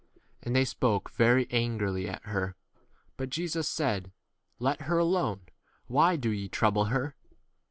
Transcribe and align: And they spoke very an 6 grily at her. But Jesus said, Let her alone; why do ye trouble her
And 0.41 0.55
they 0.55 0.65
spoke 0.65 1.11
very 1.11 1.43
an 1.51 1.73
6 1.73 1.77
grily 1.83 2.09
at 2.09 2.23
her. 2.25 2.55
But 3.17 3.29
Jesus 3.29 3.69
said, 3.69 4.11
Let 4.57 4.81
her 4.89 4.97
alone; 4.97 5.41
why 5.85 6.15
do 6.15 6.31
ye 6.31 6.49
trouble 6.49 6.85
her 6.85 7.15